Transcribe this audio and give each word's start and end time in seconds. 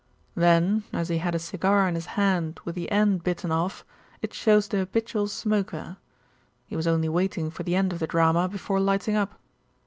"Then, 0.33 0.83
as 0.91 1.09
he 1.09 1.19
had 1.19 1.35
a 1.35 1.37
cigar 1.37 1.87
in 1.87 1.93
his 1.93 2.07
hand 2.17 2.59
with 2.65 2.73
the 2.73 2.91
end 2.91 3.23
bitten 3.23 3.51
off, 3.51 3.85
it 4.23 4.33
shows 4.33 4.67
the 4.67 4.77
habitual 4.77 5.27
smoker. 5.27 5.97
He 6.65 6.75
was 6.75 6.87
only 6.87 7.07
waiting 7.07 7.51
for 7.51 7.61
the 7.61 7.75
end 7.75 7.93
of 7.93 7.99
the 7.99 8.07
drama 8.07 8.49
before 8.49 8.79
lighting 8.79 9.15
up. 9.15 9.37